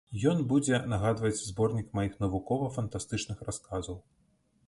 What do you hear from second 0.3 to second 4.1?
будзе нагадваць зборнік маіх навукова-фантастычных расказаў.